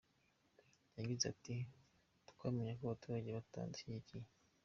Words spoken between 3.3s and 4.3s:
batadushyigikiye.